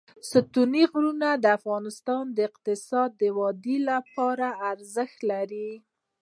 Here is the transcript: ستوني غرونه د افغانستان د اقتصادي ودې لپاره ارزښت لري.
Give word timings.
ستوني 0.31 0.83
غرونه 0.91 1.29
د 1.43 1.45
افغانستان 1.57 2.23
د 2.31 2.37
اقتصادي 2.49 3.29
ودې 3.39 3.77
لپاره 3.89 4.47
ارزښت 4.71 5.19
لري. 5.31 5.69